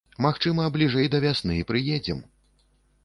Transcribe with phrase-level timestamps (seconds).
[0.25, 2.27] Магчыма, бліжэй да вясны прыедзем.